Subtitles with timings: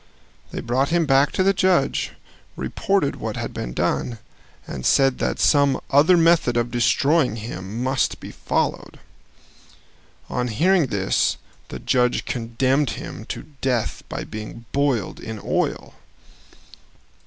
[0.49, 2.13] They brought him back to the judge,
[2.55, 4.17] reported what had been done,
[4.65, 8.99] and said that some other method of destroying him must be followed.
[10.27, 11.37] On hearing this
[11.67, 15.93] the judge condemned him to death by being boiled in oil.